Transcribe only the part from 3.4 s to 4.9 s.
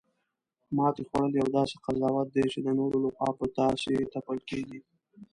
تاسې تپل کیږي